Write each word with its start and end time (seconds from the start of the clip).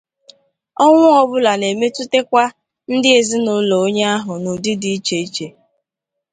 Ọnwụ 0.83 1.05
ọbụla 1.21 1.51
na-emetụtakwa 1.61 2.43
ndị 2.93 3.09
ezinụlọ 3.19 3.75
onye 3.85 4.03
ahụ 4.15 4.33
n'ụdị 4.43 4.71
dị 4.81 4.89
iche 4.97 5.17
iche. 5.25 5.47